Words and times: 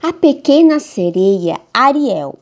A 0.00 0.12
pequena 0.12 0.78
sereia 0.78 1.60
Ariel. 1.74 2.38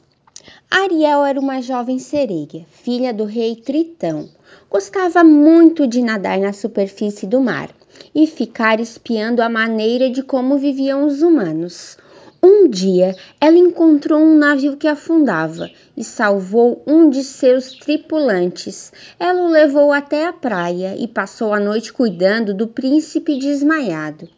Ariel 0.71 1.25
era 1.25 1.41
uma 1.41 1.63
jovem 1.63 1.99
sereia, 1.99 2.67
filha 2.71 3.15
do 3.15 3.25
rei 3.25 3.57
Tritão. 3.57 4.29
Gostava 4.69 5.25
muito 5.25 5.87
de 5.87 6.03
nadar 6.03 6.39
na 6.39 6.53
superfície 6.53 7.27
do 7.27 7.41
mar 7.41 7.71
e 8.15 8.27
ficar 8.27 8.79
espiando 8.79 9.41
a 9.41 9.49
maneira 9.49 10.11
de 10.11 10.23
como 10.23 10.59
viviam 10.59 11.07
os 11.07 11.23
humanos. 11.23 11.97
Um 12.43 12.69
dia, 12.69 13.17
ela 13.41 13.57
encontrou 13.57 14.21
um 14.21 14.37
navio 14.37 14.77
que 14.77 14.87
afundava 14.87 15.71
e 15.97 16.05
salvou 16.05 16.83
um 16.87 17.09
de 17.09 17.25
seus 17.25 17.73
tripulantes. 17.73 18.93
Ela 19.19 19.41
o 19.41 19.49
levou 19.49 19.93
até 19.93 20.27
a 20.27 20.33
praia 20.33 20.95
e 20.99 21.09
passou 21.09 21.55
a 21.55 21.59
noite 21.59 21.91
cuidando 21.91 22.53
do 22.53 22.67
príncipe 22.67 23.39
desmaiado. 23.39 24.29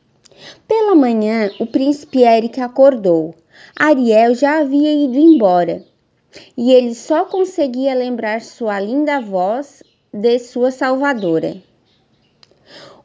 Pela 0.67 0.95
manhã, 0.95 1.51
o 1.59 1.67
príncipe 1.67 2.23
Eric 2.23 2.61
acordou. 2.61 3.35
Ariel 3.77 4.35
já 4.35 4.61
havia 4.61 4.93
ido 4.93 5.17
embora 5.17 5.85
e 6.57 6.73
ele 6.73 6.95
só 6.95 7.25
conseguia 7.25 7.95
lembrar 7.95 8.41
sua 8.41 8.79
linda 8.81 9.21
voz 9.21 9.83
de 10.13 10.39
sua 10.39 10.71
salvadora. 10.71 11.57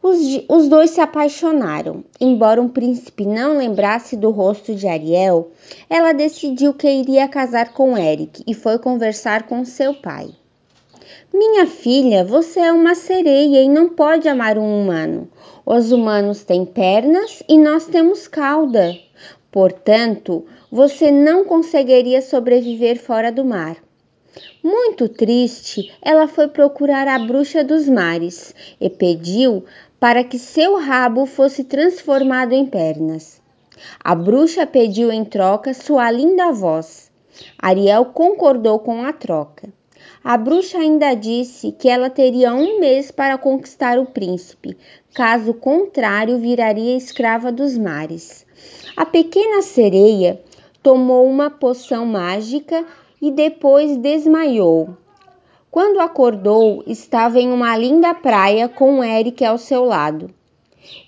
Os, 0.01 0.17
os, 0.49 0.67
dois 0.67 0.89
se 0.91 0.99
apaixonaram. 0.99 2.03
Embora 2.19 2.61
o 2.61 2.67
príncipe 2.67 3.25
não 3.25 3.57
lembrasse 3.57 4.17
do 4.17 4.31
rosto 4.31 4.75
de 4.75 4.85
Ariel, 4.85 5.51
ela 5.89 6.11
decidiu 6.11 6.73
que 6.73 6.89
iria 6.89 7.27
casar 7.27 7.71
com 7.71 7.97
Eric 7.97 8.43
e 8.45 8.53
foi 8.53 8.77
conversar 8.77 9.43
com 9.43 9.63
seu 9.63 9.93
pai. 9.93 10.35
Minha 11.35 11.65
filha, 11.65 12.23
você 12.23 12.59
é 12.59 12.71
uma 12.71 12.93
sereia 12.93 13.63
e 13.63 13.67
não 13.67 13.89
pode 13.89 14.29
amar 14.29 14.55
um 14.55 14.83
humano. 14.83 15.27
Os 15.65 15.91
humanos 15.91 16.43
têm 16.43 16.63
pernas 16.63 17.41
e 17.49 17.57
nós 17.57 17.87
temos 17.87 18.27
cauda. 18.27 18.95
Portanto, 19.51 20.45
você 20.71 21.09
não 21.09 21.43
conseguiria 21.43 22.21
sobreviver 22.21 23.01
fora 23.01 23.31
do 23.31 23.43
mar. 23.43 23.77
Muito 24.63 25.09
triste, 25.09 25.91
ela 26.03 26.27
foi 26.27 26.49
procurar 26.49 27.07
a 27.07 27.17
bruxa 27.17 27.63
dos 27.63 27.89
mares 27.89 28.53
e 28.79 28.87
pediu 28.87 29.65
para 29.99 30.23
que 30.23 30.37
seu 30.37 30.77
rabo 30.77 31.25
fosse 31.25 31.63
transformado 31.63 32.53
em 32.53 32.67
pernas. 32.67 33.41
A 34.03 34.13
bruxa 34.13 34.67
pediu 34.67 35.11
em 35.11 35.25
troca 35.25 35.73
sua 35.73 36.11
linda 36.11 36.51
voz. 36.51 37.11
Ariel 37.57 38.05
concordou 38.05 38.77
com 38.77 39.03
a 39.03 39.11
troca. 39.11 39.73
A 40.23 40.37
bruxa 40.37 40.77
ainda 40.77 41.13
disse 41.15 41.73
que 41.73 41.89
ela 41.89 42.09
teria 42.09 42.53
um 42.53 42.79
mês 42.79 43.11
para 43.11 43.37
conquistar 43.37 43.99
o 43.99 44.05
príncipe, 44.05 44.77
caso 45.13 45.53
contrário, 45.53 46.39
viraria 46.39 46.95
escrava 46.95 47.51
dos 47.51 47.77
mares. 47.77 48.45
A 48.95 49.05
pequena 49.05 49.61
sereia 49.61 50.41
tomou 50.81 51.27
uma 51.27 51.49
poção 51.49 52.05
mágica 52.05 52.85
e 53.21 53.31
depois 53.31 53.97
desmaiou. 53.97 54.95
Quando 55.69 55.99
acordou, 55.99 56.85
estava 56.87 57.37
em 57.37 57.51
uma 57.51 57.75
linda 57.75 58.13
praia 58.13 58.69
com 58.69 59.03
Eric 59.03 59.43
ao 59.43 59.57
seu 59.57 59.83
lado. 59.83 60.29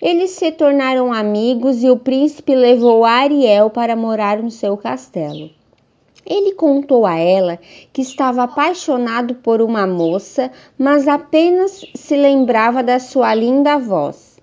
Eles 0.02 0.32
se 0.32 0.52
tornaram 0.52 1.10
amigos 1.10 1.82
e 1.82 1.88
o 1.88 1.96
príncipe 1.96 2.54
levou 2.54 3.02
Ariel 3.02 3.70
para 3.70 3.96
morar 3.96 4.42
no 4.42 4.50
seu 4.50 4.76
castelo. 4.76 5.55
Ele 6.26 6.52
contou 6.52 7.06
a 7.06 7.16
ela 7.16 7.58
que 7.92 8.02
estava 8.02 8.42
apaixonado 8.42 9.36
por 9.36 9.62
uma 9.62 9.86
moça, 9.86 10.50
mas 10.76 11.06
apenas 11.06 11.84
se 11.94 12.16
lembrava 12.16 12.82
da 12.82 12.98
sua 12.98 13.32
linda 13.32 13.78
voz. 13.78 14.36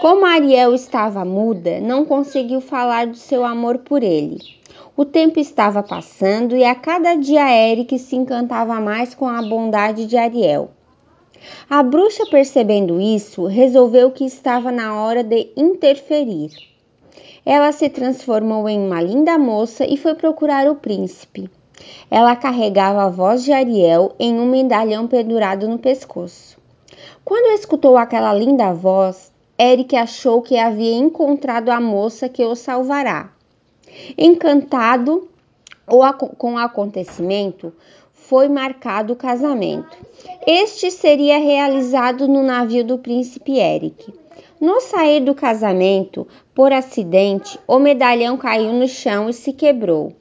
Como 0.00 0.26
Ariel 0.26 0.74
estava 0.74 1.24
muda, 1.24 1.80
não 1.80 2.04
conseguiu 2.04 2.60
falar 2.60 3.06
do 3.06 3.16
seu 3.16 3.44
amor 3.44 3.78
por 3.78 4.02
ele. 4.02 4.38
O 4.94 5.04
tempo 5.04 5.40
estava 5.40 5.82
passando 5.82 6.54
e 6.54 6.64
a 6.64 6.74
cada 6.74 7.14
dia 7.14 7.50
Eric 7.50 7.98
se 7.98 8.14
encantava 8.14 8.78
mais 8.80 9.14
com 9.14 9.26
a 9.26 9.40
bondade 9.40 10.06
de 10.06 10.16
Ariel. 10.16 10.70
A 11.70 11.82
bruxa, 11.82 12.26
percebendo 12.26 13.00
isso, 13.00 13.46
resolveu 13.46 14.10
que 14.10 14.24
estava 14.24 14.70
na 14.70 15.00
hora 15.00 15.22
de 15.22 15.52
interferir. 15.56 16.50
Ela 17.50 17.72
se 17.72 17.88
transformou 17.88 18.68
em 18.68 18.78
uma 18.78 19.00
linda 19.00 19.38
moça 19.38 19.86
e 19.86 19.96
foi 19.96 20.14
procurar 20.14 20.68
o 20.68 20.74
príncipe. 20.74 21.50
Ela 22.10 22.36
carregava 22.36 23.04
a 23.04 23.08
voz 23.08 23.42
de 23.42 23.52
Ariel 23.52 24.14
em 24.18 24.38
um 24.38 24.44
medalhão 24.44 25.08
pendurado 25.08 25.66
no 25.66 25.78
pescoço. 25.78 26.58
Quando 27.24 27.58
escutou 27.58 27.96
aquela 27.96 28.34
linda 28.34 28.74
voz, 28.74 29.32
Eric 29.58 29.96
achou 29.96 30.42
que 30.42 30.58
havia 30.58 30.94
encontrado 30.94 31.70
a 31.70 31.80
moça 31.80 32.28
que 32.28 32.44
o 32.44 32.54
salvará. 32.54 33.32
Encantado 34.18 35.26
com 36.36 36.52
o 36.52 36.58
acontecimento, 36.58 37.72
foi 38.12 38.46
marcado 38.46 39.14
o 39.14 39.16
casamento. 39.16 39.96
Este 40.46 40.90
seria 40.90 41.38
realizado 41.38 42.28
no 42.28 42.42
navio 42.42 42.84
do 42.84 42.98
príncipe 42.98 43.58
Eric. 43.58 44.12
No 44.60 44.80
sair 44.80 45.20
do 45.20 45.36
casamento, 45.36 46.26
por 46.52 46.72
acidente, 46.72 47.60
o 47.64 47.78
medalhão 47.78 48.36
caiu 48.36 48.72
no 48.72 48.88
chão 48.88 49.30
e 49.30 49.32
se 49.32 49.52
quebrou. 49.52 50.12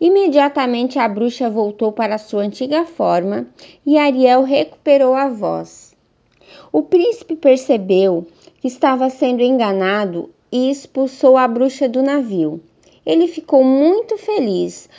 Imediatamente 0.00 0.98
a 0.98 1.08
bruxa 1.08 1.48
voltou 1.48 1.92
para 1.92 2.18
sua 2.18 2.42
antiga 2.42 2.84
forma 2.84 3.46
e 3.86 3.96
Ariel 3.96 4.42
recuperou 4.42 5.14
a 5.14 5.28
voz. 5.28 5.94
O 6.72 6.82
príncipe 6.82 7.36
percebeu 7.36 8.26
que 8.60 8.66
estava 8.66 9.08
sendo 9.08 9.40
enganado 9.40 10.30
e 10.50 10.68
expulsou 10.68 11.36
a 11.36 11.46
bruxa 11.46 11.88
do 11.88 12.02
navio. 12.02 12.60
Ele 13.06 13.28
ficou 13.28 13.62
muito 13.62 14.18
feliz, 14.18 14.90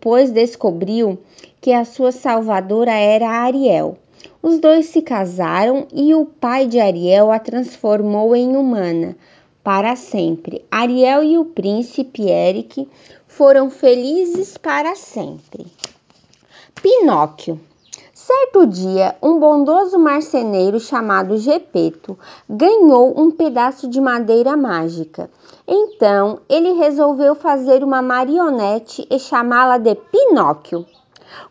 pois 0.00 0.32
descobriu 0.32 1.18
que 1.60 1.72
a 1.72 1.84
sua 1.84 2.12
salvadora 2.12 2.92
era 2.92 3.28
Ariel. 3.28 3.98
Os 4.42 4.58
dois 4.58 4.86
se 4.86 5.02
casaram 5.02 5.86
e 5.92 6.14
o 6.14 6.24
pai 6.24 6.66
de 6.66 6.80
Ariel 6.80 7.30
a 7.30 7.38
transformou 7.38 8.34
em 8.34 8.56
humana 8.56 9.16
para 9.62 9.94
sempre. 9.96 10.64
Ariel 10.70 11.22
e 11.22 11.38
o 11.38 11.44
príncipe 11.44 12.28
Eric 12.28 12.88
foram 13.26 13.70
felizes 13.70 14.56
para 14.56 14.94
sempre. 14.94 15.66
Pinóquio. 16.82 17.60
Certo 18.14 18.66
dia, 18.66 19.16
um 19.20 19.40
bondoso 19.40 19.98
marceneiro 19.98 20.78
chamado 20.78 21.36
Gepeto 21.36 22.18
ganhou 22.48 23.18
um 23.20 23.30
pedaço 23.30 23.88
de 23.88 24.00
madeira 24.00 24.56
mágica. 24.56 25.28
Então, 25.66 26.40
ele 26.48 26.72
resolveu 26.72 27.34
fazer 27.34 27.82
uma 27.82 28.00
marionete 28.00 29.06
e 29.10 29.18
chamá-la 29.18 29.78
de 29.78 29.94
Pinóquio. 29.94 30.86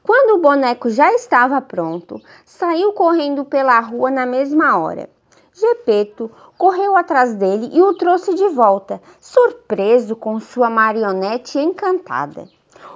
Quando 0.04 0.38
o 0.38 0.42
boneco 0.42 0.90
já 0.90 1.12
estava 1.14 1.62
pronto, 1.62 2.22
saiu 2.60 2.92
correndo 2.92 3.46
pela 3.46 3.80
rua 3.80 4.12
na 4.12 4.26
mesma 4.26 4.78
hora. 4.78 5.10
Gepeto 5.54 6.30
correu 6.58 6.98
atrás 6.98 7.34
dele 7.34 7.70
e 7.72 7.82
o 7.82 7.94
trouxe 7.94 8.34
de 8.34 8.50
volta, 8.50 9.02
surpreso 9.22 10.14
com 10.14 10.42
sua 10.42 10.70
marionete 10.70 11.58
encantada. 11.58 12.50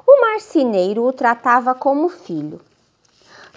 O 0.05 0.19
marceneiro 0.19 1.03
o 1.03 1.13
tratava 1.13 1.73
como 1.73 2.09
filho. 2.09 2.59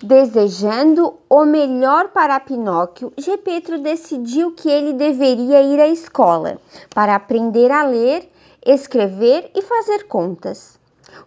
Desejando 0.00 1.14
o 1.28 1.44
melhor 1.44 2.10
para 2.10 2.38
Pinóquio, 2.38 3.12
Gepeto 3.18 3.76
decidiu 3.78 4.52
que 4.52 4.70
ele 4.70 4.92
deveria 4.92 5.60
ir 5.60 5.80
à 5.80 5.88
escola 5.88 6.58
para 6.94 7.16
aprender 7.16 7.72
a 7.72 7.82
ler, 7.82 8.30
escrever 8.64 9.50
e 9.56 9.60
fazer 9.60 10.06
contas. 10.06 10.78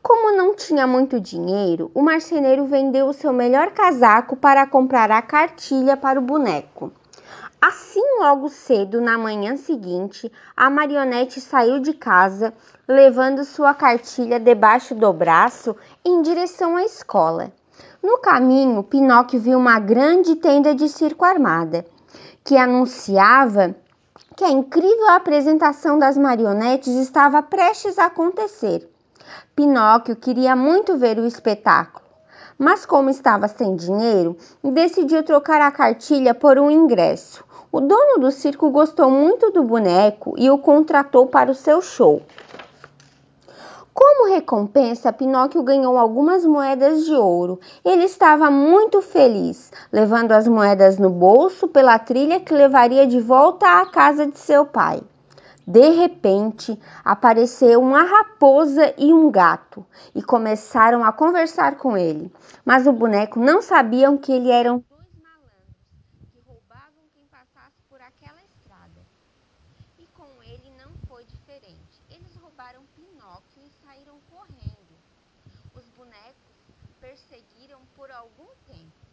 Como 0.02 0.36
não 0.36 0.56
tinha 0.56 0.86
muito 0.88 1.20
dinheiro, 1.20 1.92
o 1.94 2.02
marceneiro 2.02 2.66
vendeu 2.66 3.08
o 3.08 3.14
seu 3.14 3.34
melhor 3.34 3.72
casaco 3.72 4.36
para 4.36 4.66
comprar 4.66 5.12
a 5.12 5.22
cartilha 5.22 5.98
para 5.98 6.20
o 6.20 6.24
boneco. 6.24 6.92
Assim, 7.62 8.02
logo 8.20 8.48
cedo, 8.48 9.02
na 9.02 9.18
manhã 9.18 9.58
seguinte, 9.58 10.32
a 10.56 10.70
marionete 10.70 11.42
saiu 11.42 11.80
de 11.80 11.94
casa, 11.94 12.54
levando 12.88 13.44
sua 13.44 13.74
cartilha 13.74 14.40
debaixo 14.40 14.96
do 14.96 15.12
braço 15.12 15.76
em 16.06 16.22
direção 16.22 16.78
à 16.78 16.86
escola. 16.86 17.52
No 18.02 18.18
caminho, 18.20 18.82
Pinóquio 18.82 19.42
viu 19.42 19.60
uma 19.60 19.78
grande 19.78 20.38
tenda 20.38 20.74
de 20.74 20.88
circo 20.88 21.26
armada, 21.26 21.86
que 22.46 22.56
anunciava 22.56 23.76
que 24.38 24.46
a 24.46 24.50
incrível 24.50 25.10
apresentação 25.10 26.00
das 26.00 26.18
marionetes 26.18 26.96
estava 26.96 27.44
prestes 27.44 28.00
a 28.00 28.06
acontecer. 28.06 28.89
Pinóquio 29.56 30.16
queria 30.16 30.56
muito 30.56 30.98
ver 30.98 31.20
o 31.20 31.26
espetáculo, 31.26 32.06
mas 32.58 32.86
como 32.86 33.10
estava 33.10 33.48
sem 33.48 33.76
dinheiro, 33.76 34.38
decidiu 34.64 35.24
trocar 35.24 35.62
a 35.62 35.72
cartilha 35.72 36.34
por 36.34 36.58
um 36.58 36.70
ingresso. 36.72 37.44
O 37.72 37.80
dono 37.80 38.20
do 38.20 38.32
circo 38.32 38.70
gostou 38.72 39.12
muito 39.12 39.52
do 39.52 39.64
boneco 39.64 40.34
e 40.38 40.50
o 40.50 40.58
contratou 40.58 41.28
para 41.28 41.52
o 41.52 41.56
seu 41.56 41.82
show. 41.82 42.22
Como 43.94 44.34
recompensa, 44.34 45.12
Pinóquio 45.12 45.62
ganhou 45.62 45.98
algumas 45.98 46.46
moedas 46.46 47.04
de 47.04 47.14
ouro. 47.14 47.60
Ele 47.84 48.06
estava 48.06 48.50
muito 48.50 49.02
feliz, 49.02 49.72
levando 49.92 50.32
as 50.32 50.48
moedas 50.48 50.98
no 50.98 51.10
bolso 51.10 51.68
pela 51.68 52.00
trilha 52.00 52.40
que 52.40 52.54
levaria 52.54 53.06
de 53.06 53.20
volta 53.20 53.82
à 53.82 53.86
casa 53.86 54.26
de 54.26 54.40
seu 54.40 54.66
pai. 54.66 55.02
De 55.70 55.88
repente, 55.92 56.76
apareceu 57.06 57.80
uma 57.80 58.02
raposa 58.02 58.92
e 58.98 59.14
um 59.14 59.30
gato 59.30 59.86
e 60.16 60.24
começaram 60.24 61.06
a 61.06 61.14
conversar 61.14 61.78
com 61.78 61.96
ele. 61.96 62.34
Mas 62.66 62.88
o 62.88 62.92
boneco 62.92 63.40
não 63.40 63.62
sabia 63.62 64.10
que 64.18 64.32
ele 64.32 64.52
dois 64.90 65.14
malandros 65.22 65.70
que 66.34 66.42
roubavam 66.48 67.04
quem 67.14 67.24
passasse 67.28 67.78
por 67.88 68.02
aquela 68.02 68.42
estrada. 68.42 69.06
E 70.00 70.08
com 70.18 70.42
ele 70.42 70.74
não 70.76 70.90
foi 71.08 71.24
diferente. 71.26 72.02
Eles 72.10 72.36
roubaram 72.42 72.82
Pinóquio 72.96 73.62
e 73.64 73.70
saíram 73.86 74.16
correndo. 74.32 74.98
Os 75.76 75.86
bonecos 75.96 76.50
perseguiram 77.00 77.80
por 77.96 78.10
algum 78.10 78.50
tempo, 78.66 79.06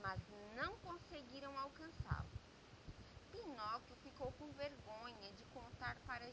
mas 0.00 0.20
não 0.54 0.74
conseguiram 0.84 1.50
alcançá-lo. 1.58 2.30
Pinóquio 3.32 3.96
ficou 4.02 4.32
com 4.38 4.46
vergonha 4.52 5.30
de 5.36 5.44
contar 5.52 5.96
para 6.06 6.24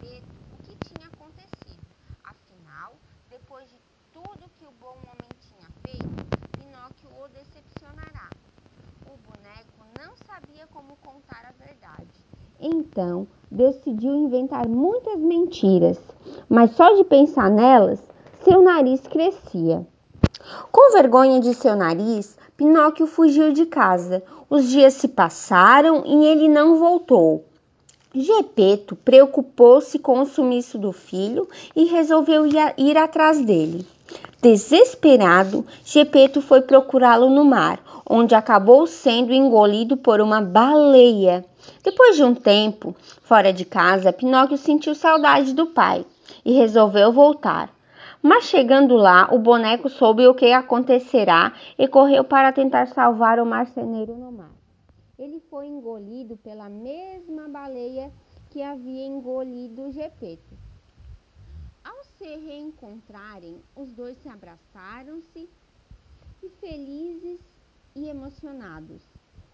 Gepeto 0.00 0.26
o 0.52 0.62
que 0.62 0.76
tinha 0.88 1.08
acontecido. 1.08 1.82
Afinal, 2.22 2.92
depois 3.30 3.68
de 3.68 3.76
tudo 4.12 4.50
que 4.58 4.64
o 4.64 4.72
bom 4.80 4.94
homem 4.94 5.28
tinha 5.40 5.68
feito, 5.82 6.08
Pinóquio 6.52 7.08
o 7.20 7.28
decepcionará. 7.28 8.30
O 9.06 9.16
boneco 9.26 9.84
não 9.98 10.14
sabia 10.24 10.66
como 10.72 10.96
contar 11.04 11.46
a 11.46 11.64
verdade. 11.64 12.06
Então, 12.60 13.26
decidiu 13.50 14.14
inventar 14.14 14.68
muitas 14.68 15.18
mentiras, 15.18 15.98
mas 16.48 16.72
só 16.72 16.94
de 16.94 17.04
pensar 17.04 17.50
nelas, 17.50 18.00
seu 18.44 18.62
nariz 18.62 19.00
crescia. 19.00 19.86
Com 20.70 20.92
vergonha 20.92 21.40
de 21.40 21.54
seu 21.54 21.74
nariz, 21.74 22.38
Pinóquio 22.56 23.06
fugiu 23.06 23.52
de 23.52 23.66
casa. 23.66 24.22
Os 24.48 24.68
dias 24.68 24.94
se 24.94 25.08
passaram 25.08 26.04
e 26.06 26.26
ele 26.26 26.48
não 26.48 26.78
voltou. 26.78 27.44
Gepeto 28.14 28.96
preocupou-se 28.96 29.98
com 29.98 30.20
o 30.20 30.26
sumiço 30.26 30.78
do 30.78 30.92
filho 30.92 31.46
e 31.76 31.84
resolveu 31.84 32.44
ir 32.78 32.96
atrás 32.96 33.44
dele. 33.44 33.86
Desesperado, 34.40 35.66
Gepeto 35.84 36.40
foi 36.40 36.62
procurá-lo 36.62 37.28
no 37.28 37.44
mar, 37.44 37.78
onde 38.08 38.34
acabou 38.34 38.86
sendo 38.86 39.32
engolido 39.32 39.94
por 39.94 40.22
uma 40.22 40.40
baleia. 40.40 41.44
Depois 41.84 42.16
de 42.16 42.24
um 42.24 42.34
tempo 42.34 42.96
fora 43.22 43.52
de 43.52 43.66
casa, 43.66 44.10
Pinóquio 44.10 44.56
sentiu 44.56 44.94
saudade 44.94 45.52
do 45.52 45.66
pai 45.66 46.06
e 46.44 46.52
resolveu 46.52 47.12
voltar. 47.12 47.68
Mas 48.22 48.44
chegando 48.44 48.96
lá, 48.96 49.28
o 49.30 49.38
boneco 49.38 49.90
soube 49.90 50.26
o 50.26 50.34
que 50.34 50.50
acontecerá 50.50 51.52
e 51.78 51.86
correu 51.86 52.24
para 52.24 52.52
tentar 52.52 52.86
salvar 52.86 53.38
o 53.38 53.44
marceneiro 53.44 54.16
no 54.16 54.32
mar. 54.32 54.57
Ele 55.18 55.40
foi 55.50 55.66
engolido 55.66 56.36
pela 56.36 56.68
mesma 56.68 57.48
baleia 57.48 58.12
que 58.50 58.62
havia 58.62 59.04
engolido 59.04 59.90
Gepeto. 59.90 60.56
Ao 61.82 62.04
se 62.04 62.36
reencontrarem, 62.36 63.60
os 63.74 63.92
dois 63.92 64.16
se 64.18 64.28
abraçaram-se 64.28 65.48
e 66.42 66.48
felizes 66.60 67.40
e 67.96 68.08
emocionados. 68.08 69.02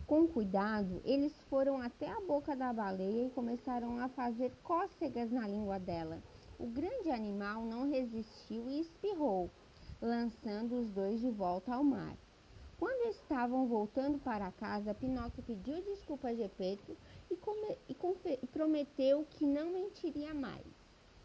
Com 0.06 0.28
cuidado, 0.28 1.00
eles 1.02 1.32
foram 1.48 1.80
até 1.80 2.10
a 2.10 2.20
boca 2.20 2.54
da 2.54 2.72
baleia 2.72 3.26
e 3.26 3.30
começaram 3.30 3.98
a 3.98 4.08
fazer 4.10 4.52
cócegas 4.62 5.30
na 5.30 5.48
língua 5.48 5.78
dela. 5.78 6.22
O 6.58 6.66
grande 6.66 7.10
animal 7.10 7.64
não 7.64 7.88
resistiu 7.88 8.68
e 8.68 8.80
espirrou, 8.80 9.50
lançando 10.00 10.78
os 10.78 10.90
dois 10.90 11.20
de 11.20 11.30
volta 11.30 11.74
ao 11.74 11.82
mar. 11.82 12.14
Quando 12.78 13.08
estavam 13.10 13.66
voltando 13.66 14.18
para 14.18 14.50
casa, 14.52 14.94
Pinóquio 14.94 15.42
pediu 15.42 15.80
desculpa 15.82 16.28
a 16.28 16.34
Gepeto 16.34 16.96
e, 17.30 17.36
come, 17.36 17.78
e, 17.88 18.46
prometeu 18.46 19.26
que 19.30 19.44
não 19.44 19.70
mentiria 19.72 20.34
mais. 20.34 20.66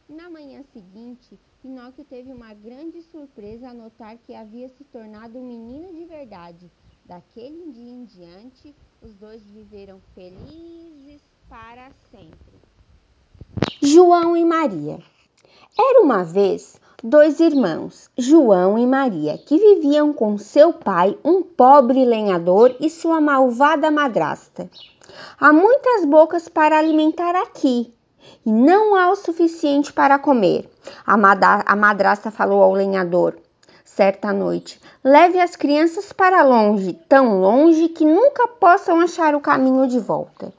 Na 0.07 0.29
manhã 0.29 0.63
seguinte, 0.73 1.39
Pinóquio 1.61 2.03
teve 2.05 2.31
uma 2.31 2.53
grande 2.53 3.01
surpresa 3.03 3.69
ao 3.69 3.75
notar 3.75 4.17
que 4.17 4.33
havia 4.33 4.69
se 4.69 4.83
tornado 4.85 5.37
um 5.37 5.47
menino 5.47 5.93
de 5.93 6.05
verdade. 6.05 6.71
Daquele 7.05 7.71
dia 7.71 7.91
em 7.91 8.05
diante, 8.05 8.75
os 9.01 9.13
dois 9.15 9.43
viveram 9.43 9.99
felizes 10.13 11.21
para 11.47 11.91
sempre. 12.11 12.59
João 13.81 14.35
e 14.37 14.45
Maria 14.45 14.99
era 15.77 16.01
uma 16.01 16.23
vez 16.23 16.79
dois 17.03 17.39
irmãos, 17.39 18.09
João 18.17 18.77
e 18.77 18.85
Maria, 18.85 19.37
que 19.37 19.57
viviam 19.57 20.13
com 20.13 20.37
seu 20.37 20.73
pai, 20.73 21.17
um 21.23 21.41
pobre 21.41 22.05
lenhador, 22.05 22.75
e 22.79 22.89
sua 22.89 23.21
malvada 23.21 23.89
madrasta. 23.89 24.69
Há 25.39 25.51
muitas 25.51 26.05
bocas 26.05 26.47
para 26.47 26.77
alimentar 26.77 27.35
aqui, 27.35 27.93
e 28.45 28.51
não 28.51 28.95
há 28.95 29.09
o 29.11 29.15
suficiente 29.15 29.91
para 29.93 30.19
comer. 30.19 30.69
A, 31.05 31.15
a 31.65 31.75
madrasta 31.75 32.31
falou 32.31 32.61
ao 32.61 32.73
lenhador 32.73 33.35
certa 33.99 34.31
noite: 34.31 34.79
Leve 35.03 35.41
as 35.41 35.57
crianças 35.57 36.13
para 36.13 36.41
longe, 36.41 36.93
tão 37.09 37.41
longe 37.41 37.89
que 37.89 38.05
nunca 38.05 38.47
possam 38.47 39.01
achar 39.01 39.35
o 39.35 39.41
caminho 39.41 39.87
de 39.87 39.99
volta. 39.99 40.53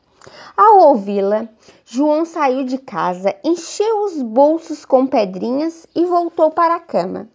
Ao 0.55 0.89
ouvi-la, 0.89 1.49
João 1.93 2.25
saiu 2.25 2.63
de 2.63 2.79
casa, 2.79 3.35
encheu 3.43 4.05
os 4.05 4.23
bolsos 4.23 4.85
com 4.85 5.09
pedrinhas 5.09 5.89
e 5.93 6.05
voltou 6.05 6.53
para 6.53 6.77
a 6.77 6.79
cama. 6.79 7.29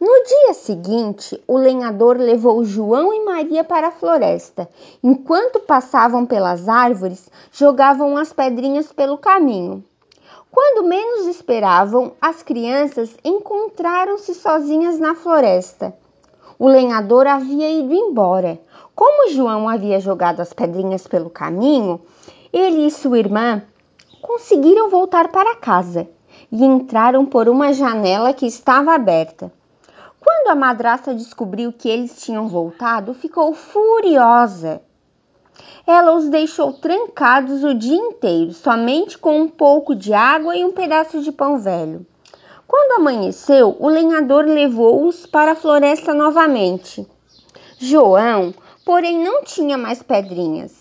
No 0.00 0.24
dia 0.24 0.54
seguinte, 0.54 1.38
o 1.46 1.58
lenhador 1.58 2.16
levou 2.16 2.64
João 2.64 3.12
e 3.12 3.22
Maria 3.22 3.62
para 3.62 3.88
a 3.88 3.90
floresta. 3.90 4.66
Enquanto 5.04 5.60
passavam 5.60 6.24
pelas 6.24 6.70
árvores, 6.70 7.28
jogavam 7.52 8.16
as 8.16 8.32
pedrinhas 8.32 8.94
pelo 8.94 9.18
caminho. 9.18 9.84
Quando 10.50 10.88
menos 10.88 11.26
esperavam, 11.26 12.12
as 12.18 12.42
crianças 12.42 13.14
encontraram-se 13.22 14.34
sozinhas 14.36 14.98
na 14.98 15.14
floresta. 15.14 15.94
O 16.58 16.66
lenhador 16.66 17.26
havia 17.26 17.70
ido 17.70 17.92
embora. 17.92 18.58
Como 18.94 19.30
João 19.30 19.68
havia 19.68 20.00
jogado 20.00 20.40
as 20.40 20.54
pedrinhas 20.54 21.06
pelo 21.06 21.28
caminho, 21.28 22.00
ele 22.52 22.86
e 22.86 22.90
sua 22.90 23.18
irmã 23.18 23.62
conseguiram 24.20 24.90
voltar 24.90 25.28
para 25.28 25.56
casa 25.56 26.08
e 26.50 26.64
entraram 26.64 27.24
por 27.24 27.48
uma 27.48 27.72
janela 27.72 28.32
que 28.32 28.46
estava 28.46 28.92
aberta. 28.92 29.52
Quando 30.20 30.48
a 30.48 30.54
madrasta 30.54 31.14
descobriu 31.14 31.72
que 31.72 31.88
eles 31.88 32.22
tinham 32.22 32.48
voltado, 32.48 33.14
ficou 33.14 33.54
furiosa. 33.54 34.82
Ela 35.86 36.14
os 36.14 36.28
deixou 36.28 36.72
trancados 36.72 37.64
o 37.64 37.74
dia 37.74 37.96
inteiro, 37.96 38.52
somente 38.52 39.16
com 39.16 39.40
um 39.40 39.48
pouco 39.48 39.94
de 39.94 40.12
água 40.12 40.56
e 40.56 40.64
um 40.64 40.72
pedaço 40.72 41.22
de 41.22 41.32
pão 41.32 41.58
velho. 41.58 42.06
Quando 42.66 43.00
amanheceu, 43.00 43.76
o 43.80 43.88
lenhador 43.88 44.44
levou-os 44.44 45.26
para 45.26 45.52
a 45.52 45.56
floresta 45.56 46.14
novamente. 46.14 47.06
João, 47.78 48.54
porém, 48.84 49.24
não 49.24 49.42
tinha 49.42 49.76
mais 49.76 50.02
pedrinhas. 50.02 50.79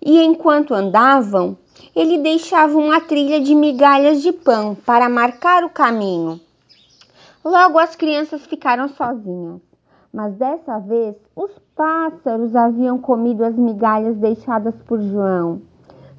E 0.00 0.22
enquanto 0.22 0.74
andavam, 0.74 1.56
ele 1.94 2.18
deixava 2.18 2.76
uma 2.76 3.00
trilha 3.00 3.40
de 3.40 3.54
migalhas 3.54 4.22
de 4.22 4.32
pão 4.32 4.74
para 4.74 5.08
marcar 5.08 5.64
o 5.64 5.70
caminho. 5.70 6.40
Logo 7.44 7.78
as 7.78 7.94
crianças 7.94 8.44
ficaram 8.44 8.88
sozinhas, 8.88 9.60
mas 10.12 10.34
dessa 10.34 10.78
vez 10.78 11.14
os 11.34 11.50
pássaros 11.76 12.56
haviam 12.56 12.98
comido 12.98 13.44
as 13.44 13.54
migalhas 13.54 14.16
deixadas 14.16 14.74
por 14.86 15.00
João. 15.00 15.62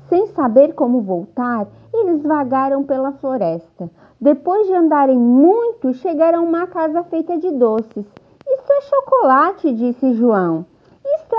Sem 0.07 0.27
saber 0.27 0.73
como 0.73 1.01
voltar, 1.01 1.67
eles 1.93 2.23
vagaram 2.23 2.83
pela 2.83 3.11
floresta. 3.13 3.91
Depois 4.21 4.67
de 4.67 4.73
andarem 4.73 5.17
muito, 5.17 5.93
chegaram 5.95 6.39
a 6.39 6.43
uma 6.43 6.67
casa 6.67 7.03
feita 7.03 7.37
de 7.37 7.51
doces. 7.51 8.05
Isso 8.47 8.71
é 8.71 8.81
chocolate, 8.81 9.73
disse 9.73 10.13
João. 10.13 10.65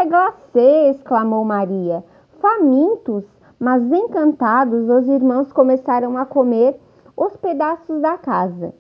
Glacê, 0.09 0.91
exclamou 0.91 1.45
Maria. 1.45 2.05
Famintos, 2.41 3.25
mas 3.59 3.83
encantados, 3.83 4.89
os 4.89 5.09
irmãos 5.09 5.53
começaram 5.53 6.17
a 6.17 6.25
comer 6.25 6.81
os 7.17 7.37
pedaços 7.37 8.01
da 8.01 8.17
casa. 8.17 8.73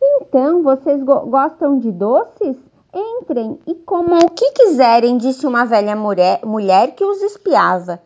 Então, 0.00 0.62
vocês 0.62 1.02
go 1.02 1.20
gostam 1.26 1.78
de 1.78 1.90
doces? 1.90 2.56
Entrem 2.94 3.58
e 3.66 3.74
comam 3.74 4.18
o 4.18 4.30
que 4.30 4.50
quiserem, 4.52 5.18
disse 5.18 5.46
uma 5.46 5.64
velha 5.64 5.94
mulher, 5.94 6.40
mulher 6.44 6.94
que 6.94 7.04
os 7.04 7.22
espiava. 7.22 8.00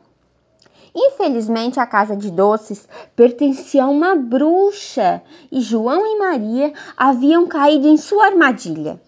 Infelizmente, 0.95 1.81
a 1.81 1.87
casa 1.87 2.17
de 2.17 2.31
doces 2.31 2.87
pertencia 3.17 3.85
a 3.85 3.89
uma 3.89 4.15
bruxa 4.15 5.23
e 5.51 5.61
João 5.61 6.05
e 6.05 6.19
Maria 6.19 6.73
haviam 6.97 7.47
caído 7.47 7.87
em 7.87 7.97
sua 7.97 8.27
armadilha. 8.27 9.01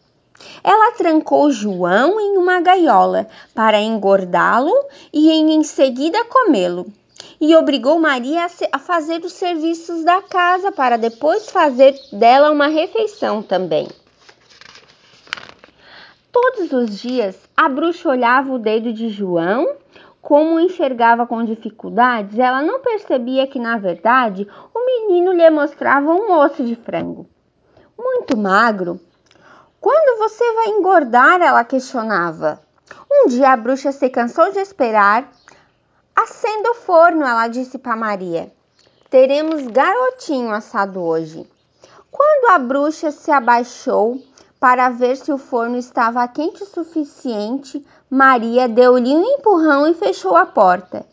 Ela 0.63 0.93
trancou 0.93 1.51
João 1.51 2.21
em 2.21 2.37
uma 2.37 2.61
gaiola 2.61 3.29
para 3.55 3.81
engordá-lo 3.81 4.73
e 5.13 5.31
em 5.31 5.63
seguida 5.63 6.25
comê-lo. 6.25 6.87
E 7.41 7.55
obrigou 7.57 7.99
Maria 7.99 8.47
a 8.73 8.79
fazer 8.79 9.25
os 9.25 9.33
serviços 9.33 10.05
da 10.05 10.23
casa 10.23 10.73
para 10.73 10.97
depois 10.97 11.51
fazer 11.51 11.95
dela 12.13 12.51
uma 12.51 12.67
refeição 12.67 13.43
também. 13.43 13.89
Todos 16.33 16.73
os 16.73 17.01
dias 17.01 17.37
a 17.57 17.69
bruxa 17.69 18.09
olhava 18.09 18.53
o 18.53 18.59
dedo 18.59 18.93
de 18.93 19.09
João 19.09 19.77
Como 20.21 20.59
enxergava 20.59 21.27
com 21.27 21.45
dificuldades, 21.45 22.39
ela 22.39 22.63
não 22.63 22.81
percebia 22.81 23.47
que, 23.47 23.59
na 23.59 23.77
verdade, 23.77 24.49
o 24.75 24.85
menino 24.85 25.33
lhe 25.33 25.51
mostrava 25.51 26.11
um 26.11 26.33
osso 26.33 26.65
de 26.65 26.75
frango. 26.75 27.29
Muito 27.97 28.35
magro. 28.35 28.99
Quando 29.85 30.19
você 30.19 30.55
vai 30.55 30.69
engordar? 30.69 31.43
Ela 31.43 31.63
questionava. 31.63 32.59
Um 33.13 33.29
dia 33.29 33.51
a 33.51 33.57
bruxa 33.59 33.93
se 33.93 34.09
cansou 34.09 34.51
de 34.51 34.59
esperar. 34.59 35.31
Acenda 36.17 36.71
o 36.71 36.75
forno, 36.75 37.23
ela 37.23 37.49
disse 37.49 37.77
para 37.77 37.95
Maria. 37.95 38.51
Teremos 39.11 39.67
garotinho 39.67 40.53
assado 40.53 41.03
hoje. 41.03 41.47
Quando 42.11 42.55
a 42.55 42.59
bruxa 42.59 43.11
se 43.11 43.31
abaixou 43.31 44.19
para 44.59 44.89
ver 44.89 45.19
se 45.19 45.31
o 45.31 45.37
forno 45.37 45.77
estava 45.77 46.27
quente 46.29 46.63
o 46.63 46.67
suficiente, 46.67 47.85
Maria 48.09 48.67
deu-lhe 48.67 49.15
um 49.15 49.35
empurrão 49.35 49.87
e 49.87 49.93
fechou 49.93 50.35
a 50.35 50.47
porta. 50.47 51.05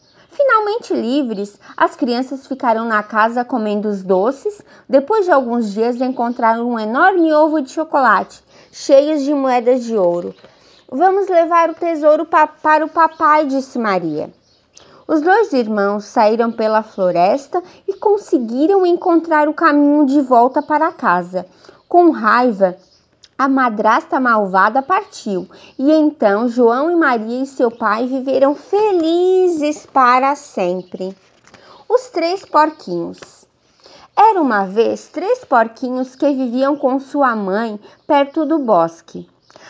Finalmente 0.44 0.96
livres, 0.96 1.56
as 1.78 1.96
crianças 1.96 2.48
ficaram 2.48 2.84
na 2.84 3.04
casa 3.04 3.46
comendo 3.46 3.88
os 3.88 4.02
doces. 4.02 4.60
Depois 4.90 5.26
de 5.26 5.32
alguns 5.32 5.72
dias, 5.72 6.02
encontraram 6.02 6.68
um 6.68 6.80
enorme 6.80 7.32
ovo 7.32 7.62
de 7.62 7.70
chocolate, 7.70 8.44
cheios 8.72 9.22
de 9.22 9.32
moedas 9.36 9.84
de 9.84 9.96
ouro. 9.96 10.34
Vamos 10.92 11.30
levar 11.30 11.70
o 11.70 11.76
tesouro 11.76 12.26
pa 12.26 12.48
para 12.48 12.84
o 12.84 12.90
papai, 12.90 13.46
disse 13.46 13.78
Maria. 13.78 14.32
Os 15.08 15.22
dois 15.22 15.54
irmãos 15.54 16.06
saíram 16.06 16.52
pela 16.52 16.82
floresta 16.82 17.62
e 17.88 17.94
conseguiram 17.94 18.84
encontrar 18.84 19.48
o 19.48 19.54
caminho 19.54 20.08
de 20.08 20.22
volta 20.22 20.60
para 20.64 20.92
casa. 20.92 21.46
Com 21.88 22.10
raiva, 22.10 22.76
a 23.42 23.48
madrasta 23.48 24.20
malvada 24.20 24.84
partiu 24.84 25.50
e 25.76 25.92
então 25.92 26.48
João 26.48 26.92
e 26.92 26.96
Maria 26.96 27.42
e 27.42 27.48
seu 27.48 27.72
pai 27.72 28.06
viveram 28.06 28.54
felizes 28.54 29.84
para 29.84 30.36
sempre. 30.36 31.18
Os 31.90 32.10
três 32.10 32.46
porquinhos. 32.46 33.20
Era 34.16 34.40
uma 34.40 34.66
vez 34.66 35.08
três 35.08 35.44
porquinhos 35.44 36.16
que 36.16 36.32
viviam 36.32 36.76
com 36.76 37.00
sua 37.00 37.36
mãe 37.36 37.80
perto 38.06 38.46
do 38.46 38.60
bosque. 38.60 39.28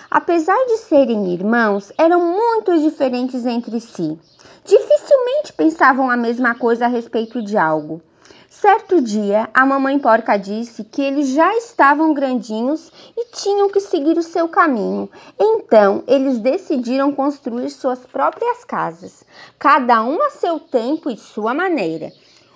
Apesar 0.10 0.66
de 0.66 0.80
serem 0.80 1.34
irmãos, 1.34 1.94
eram 1.98 2.20
muito 2.20 2.78
diferentes 2.78 3.46
entre 3.46 3.80
si. 3.80 4.20
Dificilmente 4.66 5.54
pensavam 5.56 6.12
a 6.12 6.18
mesma 6.18 6.56
coisa 6.56 6.88
a 6.88 6.90
respeito 6.90 7.42
de 7.42 7.58
algo. 7.58 8.02
Certo 8.62 9.02
dia, 9.02 9.50
a 9.56 9.66
mamãe 9.66 9.98
porca 9.98 10.38
disse 10.38 10.84
que 10.84 11.02
eles 11.02 11.30
já 11.30 11.52
estavam 11.58 12.14
grandinhos 12.14 12.92
e 13.18 13.26
tinham 13.32 13.68
que 13.72 13.80
seguir 13.80 14.16
o 14.20 14.22
seu 14.22 14.48
caminho. 14.48 15.10
Então, 15.40 16.04
eles 16.08 16.38
decidiram 16.38 17.12
construir 17.12 17.72
suas 17.72 17.98
próprias 18.06 18.64
casas, 18.64 19.24
cada 19.58 20.04
um 20.04 20.22
a 20.22 20.30
seu 20.30 20.60
tempo 20.60 21.10
e 21.10 21.18
sua 21.18 21.56
maneira. 21.56 22.14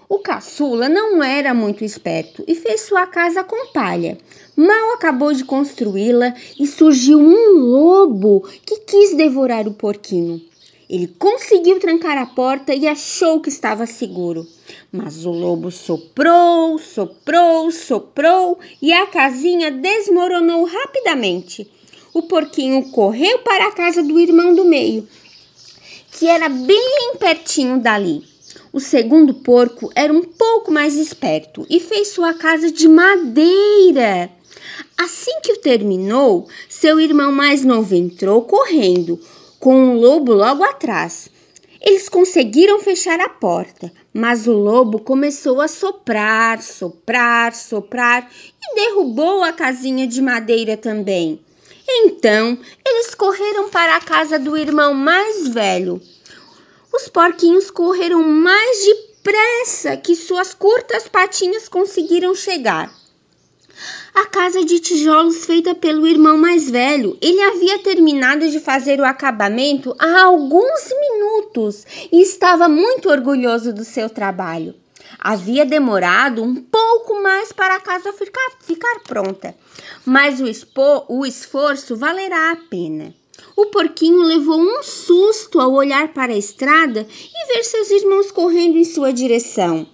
O 0.07 0.19
caçula 0.19 0.88
não 0.88 1.24
era 1.24 1.55
muito 1.55 1.83
esperto 1.83 2.43
e 2.47 2.53
fez 2.53 2.81
sua 2.81 3.07
casa 3.07 3.43
com 3.43 3.74
palha. 3.74 4.15
Mal 4.55 4.93
acabou 4.93 5.33
de 5.33 5.43
construí-la 5.43 6.35
e 6.59 6.67
surgiu 6.67 7.17
um 7.17 7.57
lobo 7.57 8.41
que 8.63 8.81
quis 8.81 9.17
devorar 9.17 9.67
o 9.67 9.74
porquinho. 9.74 10.39
Ele 10.89 11.07
conseguiu 11.07 11.79
trancar 11.79 12.17
a 12.17 12.27
porta 12.27 12.73
e 12.73 12.87
achou 12.87 13.39
que 13.39 13.49
estava 13.49 13.85
seguro. 13.87 14.45
Mas 14.91 15.25
o 15.25 15.31
lobo 15.31 15.71
soprou, 15.71 16.77
soprou, 16.77 17.71
soprou 17.71 18.59
e 18.81 18.93
a 18.93 19.07
casinha 19.07 19.71
desmoronou 19.71 20.63
rapidamente. 20.65 21.69
O 22.13 22.21
porquinho 22.21 22.91
correu 22.91 23.39
para 23.39 23.67
a 23.67 23.71
casa 23.71 24.03
do 24.03 24.19
irmão 24.19 24.55
do 24.55 24.63
meio, 24.63 25.07
que 26.11 26.27
era 26.27 26.47
bem 26.47 27.15
pertinho 27.19 27.79
dali. 27.79 28.23
O 28.71 28.79
segundo 28.79 29.33
porco 29.33 29.91
era 29.95 30.13
um 30.13 30.21
pouco 30.21 30.71
mais 30.71 30.95
esperto 30.95 31.65
e 31.69 31.79
fez 31.79 32.09
sua 32.09 32.33
casa 32.33 32.71
de 32.71 32.87
madeira. 32.87 34.29
Assim 34.97 35.39
que 35.41 35.53
o 35.53 35.57
terminou, 35.57 36.47
seu 36.69 36.99
irmão 36.99 37.31
mais 37.31 37.65
novo 37.65 37.95
entrou 37.95 38.43
correndo, 38.43 39.19
com 39.65 39.75
um 39.75 40.00
lobo 40.00 40.31
logo 40.31 40.63
atrás. 40.63 41.27
Eles 41.81 42.07
conseguiram 42.07 42.77
fechar 42.77 43.19
a 43.19 43.27
porta, 43.27 43.91
mas 44.13 44.45
o 44.45 44.53
lobo 44.53 45.00
começou 45.00 45.60
a 45.60 45.67
soprar, 45.67 46.62
soprar, 46.62 47.51
soprar 47.55 48.29
e 48.62 48.75
derrubou 48.75 49.43
a 49.43 49.51
casinha 49.51 50.05
de 50.05 50.22
madeira 50.22 50.77
também. 50.77 51.39
Então, 51.89 52.55
eles 52.86 53.15
correram 53.15 53.67
para 53.72 53.95
a 53.95 54.01
casa 54.01 54.38
do 54.38 54.55
irmão 54.55 54.93
mais 54.93 55.48
velho 55.48 56.00
os 56.93 57.10
porquinhos 57.10 57.69
correram 57.69 58.24
mais 58.24 58.86
depressa 58.86 59.98
que 59.98 60.15
suas 60.15 60.53
curtas 60.53 61.07
patinhas 61.10 61.67
conseguiram 61.67 62.34
chegar. 62.34 62.89
A 64.13 64.25
casa 64.27 64.63
de 64.63 64.79
tijolos 64.79 65.46
feita 65.46 65.75
pelo 65.75 66.08
irmão 66.08 66.38
mais 66.38 66.70
velho. 66.70 67.17
Ele 67.22 67.41
havia 67.41 67.79
terminado 67.79 68.50
de 68.50 68.60
fazer 68.60 69.00
o 69.00 69.05
acabamento 69.05 69.96
há 70.00 70.24
alguns 70.24 70.89
minutos 71.00 71.86
e 72.12 72.22
estava 72.22 72.70
muito 72.70 73.10
orgulhoso 73.10 73.74
do 73.74 73.84
seu 73.84 74.10
trabalho. 74.10 74.74
Havia 75.20 75.65
demorado 75.65 76.44
um 76.44 76.55
pouco 76.55 77.22
mais 77.22 77.51
para 77.51 77.75
a 77.75 77.79
casa 77.79 78.13
ficar, 78.13 78.51
ficar 78.62 79.00
pronta, 79.08 79.55
mas 80.05 80.39
o, 80.39 80.48
expo, 80.48 81.05
o 81.10 81.25
esforço 81.25 81.96
valerá 81.96 82.51
a 82.51 82.55
pena. 82.55 83.13
O 83.55 83.67
porquinho 83.67 84.22
levou 84.22 84.60
um 84.60 84.84
susto 84.84 85.60
ao 85.60 85.74
olhar 85.74 86.13
para 86.13 86.34
a 86.34 86.38
estrada 86.38 87.08
e 87.10 87.53
ver 87.53 87.63
seus 87.63 87.89
irmãos 87.89 88.32
correndo 88.32 88.77
em 88.77 88.84
sua 88.84 89.12
direção. 89.12 89.88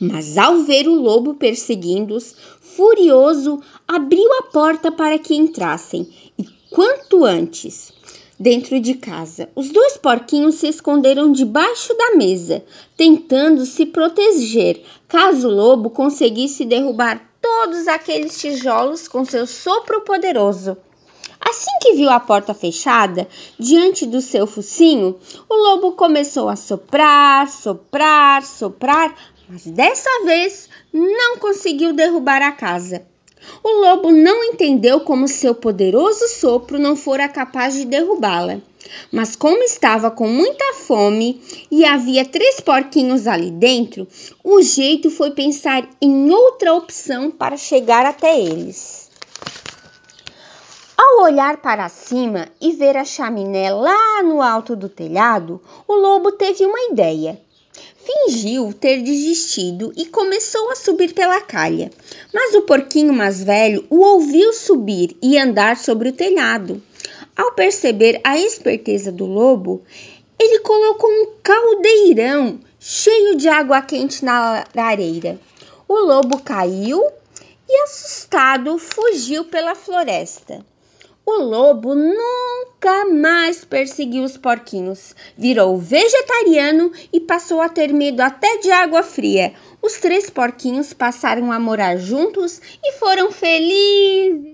Mas 0.00 0.36
ao 0.36 0.64
ver 0.64 0.88
o 0.88 0.94
lobo 0.94 1.34
perseguindo-os, 1.34 2.34
furioso, 2.76 3.60
abriu 3.86 4.30
a 4.38 4.42
porta 4.44 4.90
para 4.90 5.18
que 5.18 5.34
entrassem 5.34 6.08
e 6.38 6.44
quanto 6.70 7.24
antes. 7.24 7.92
Dentro 8.38 8.80
de 8.80 8.94
casa, 8.94 9.48
os 9.54 9.70
dois 9.70 9.96
porquinhos 9.96 10.56
se 10.56 10.66
esconderam 10.66 11.30
debaixo 11.30 11.96
da 11.96 12.16
mesa, 12.16 12.64
tentando 12.96 13.64
se 13.64 13.86
proteger 13.86 14.82
caso 15.06 15.46
o 15.46 15.54
lobo 15.54 15.90
conseguisse 15.90 16.64
derrubar 16.64 17.22
todos 17.40 17.86
aqueles 17.86 18.40
tijolos 18.40 19.06
com 19.06 19.24
seu 19.24 19.46
sopro 19.46 20.00
poderoso. 20.00 20.76
Assim 21.40 21.70
que 21.80 21.94
viu 21.94 22.08
a 22.08 22.18
porta 22.18 22.54
fechada 22.54 23.28
diante 23.58 24.06
do 24.06 24.20
seu 24.20 24.46
focinho, 24.46 25.18
o 25.48 25.54
lobo 25.54 25.92
começou 25.92 26.48
a 26.48 26.56
soprar, 26.56 27.48
soprar, 27.48 28.44
soprar, 28.44 29.14
mas 29.48 29.64
dessa 29.66 30.08
vez 30.24 30.68
não 30.92 31.38
conseguiu 31.38 31.92
derrubar 31.92 32.42
a 32.42 32.52
casa. 32.52 33.02
O 33.62 33.68
lobo 33.80 34.10
não 34.12 34.44
entendeu 34.44 35.00
como 35.00 35.26
seu 35.26 35.54
poderoso 35.54 36.28
sopro 36.28 36.78
não 36.78 36.94
fora 36.94 37.28
capaz 37.28 37.74
de 37.74 37.84
derrubá-la. 37.84 38.60
Mas 39.10 39.34
como 39.34 39.62
estava 39.62 40.10
com 40.10 40.28
muita 40.28 40.74
fome 40.74 41.40
e 41.70 41.84
havia 41.84 42.24
três 42.24 42.60
porquinhos 42.60 43.26
ali 43.26 43.50
dentro, 43.50 44.06
o 44.44 44.60
jeito 44.60 45.10
foi 45.10 45.30
pensar 45.30 45.88
em 46.00 46.30
outra 46.30 46.74
opção 46.74 47.30
para 47.30 47.56
chegar 47.56 48.04
até 48.04 48.38
eles. 48.38 49.10
Ao 50.96 51.24
olhar 51.24 51.56
para 51.58 51.88
cima 51.88 52.48
e 52.60 52.72
ver 52.72 52.96
a 52.96 53.04
chaminé 53.04 53.72
lá 53.72 54.22
no 54.22 54.40
alto 54.42 54.76
do 54.76 54.88
telhado, 54.88 55.60
o 55.86 55.94
lobo 55.94 56.32
teve 56.32 56.64
uma 56.64 56.80
ideia. 56.90 57.40
Fingiu 58.04 58.72
ter 58.72 59.02
desistido 59.02 59.92
e 59.96 60.06
começou 60.06 60.70
a 60.70 60.76
subir 60.76 61.14
pela 61.14 61.40
calha. 61.40 61.90
Mas 62.32 62.54
o 62.54 62.62
porquinho 62.62 63.12
mais 63.12 63.42
velho 63.42 63.86
o 63.88 64.00
ouviu 64.00 64.52
subir 64.52 65.16
e 65.22 65.38
andar 65.38 65.76
sobre 65.76 66.08
o 66.08 66.12
telhado. 66.12 66.82
Ao 67.36 67.52
perceber 67.52 68.20
a 68.24 68.38
esperteza 68.38 69.10
do 69.10 69.24
lobo, 69.24 69.82
ele 70.38 70.60
colocou 70.60 71.08
um 71.08 71.34
caldeirão 71.42 72.58
cheio 72.78 73.36
de 73.36 73.48
água 73.48 73.80
quente 73.80 74.24
na 74.24 74.66
lareira. 74.74 75.40
O 75.88 75.94
lobo 75.94 76.42
caiu 76.42 77.00
e, 77.68 77.82
assustado, 77.84 78.76
fugiu 78.78 79.44
pela 79.44 79.74
floresta. 79.74 80.64
O 81.24 81.38
lobo 81.40 81.94
nunca 81.94 83.04
mais 83.06 83.64
perseguiu 83.64 84.24
os 84.24 84.36
porquinhos, 84.36 85.14
virou 85.38 85.78
vegetariano 85.78 86.90
e 87.12 87.20
passou 87.20 87.60
a 87.60 87.68
ter 87.68 87.92
medo 87.92 88.20
até 88.20 88.58
de 88.58 88.72
água 88.72 89.04
fria. 89.04 89.54
Os 89.80 89.94
três 89.94 90.28
porquinhos 90.28 90.92
passaram 90.92 91.52
a 91.52 91.60
morar 91.60 91.96
juntos 91.96 92.60
e 92.82 92.92
foram 92.98 93.30
felizes. 93.30 94.51